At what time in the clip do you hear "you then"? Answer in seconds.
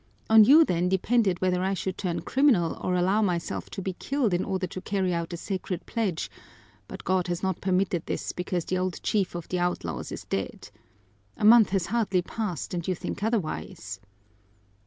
0.43-0.89